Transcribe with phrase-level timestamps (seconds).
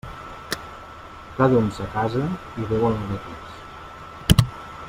[1.35, 2.25] Cada u en sa casa
[2.63, 4.53] i Déu en la de tots.